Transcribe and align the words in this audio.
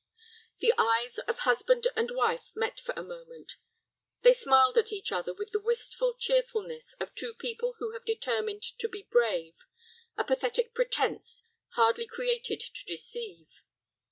The 0.61 0.73
eyes 0.79 1.19
of 1.27 1.37
husband 1.41 1.85
and 1.95 2.09
wife 2.09 2.49
met 2.55 2.79
for 2.79 2.91
a 2.97 3.03
moment. 3.03 3.57
They 4.23 4.33
smiled 4.33 4.75
at 4.79 4.91
each 4.91 5.11
other 5.11 5.31
with 5.31 5.51
the 5.51 5.59
wistful 5.59 6.15
cheerfulness 6.17 6.93
of 6.93 7.13
two 7.13 7.35
people 7.35 7.75
who 7.77 7.91
have 7.91 8.03
determined 8.03 8.63
to 8.79 8.89
be 8.89 9.03
brave, 9.03 9.59
a 10.17 10.23
pathetic 10.23 10.73
pretence 10.73 11.43
hardly 11.75 12.07
created 12.07 12.61
to 12.61 12.83
deceive. 12.83 13.61